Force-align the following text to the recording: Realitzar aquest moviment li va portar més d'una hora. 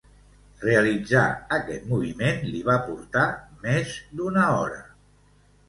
Realitzar 0.61 1.25
aquest 1.57 1.85
moviment 1.91 2.41
li 2.55 2.63
va 2.71 2.79
portar 2.89 3.29
més 3.69 3.95
d'una 4.17 4.51
hora. 4.59 4.85